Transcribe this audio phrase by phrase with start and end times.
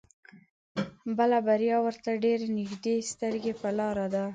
[1.17, 4.23] بله بريا ورته ډېر نيږدې سترګې په لار ده.